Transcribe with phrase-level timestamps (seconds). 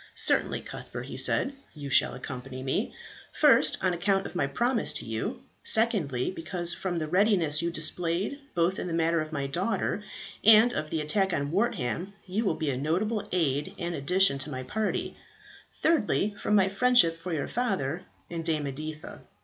[0.15, 2.91] "Certainly, Cuthbert," he said, "you shall accompany me;
[3.33, 8.39] first, on account of my promise to you; secondly, because from the readiness you displayed
[8.55, 10.03] both in the matter of my daughter
[10.43, 14.49] and of the attack on Wortham, you will be a notable aid and addition to
[14.49, 15.15] my party;
[15.71, 19.21] thirdly, from my friendship for your father and Dame Editha."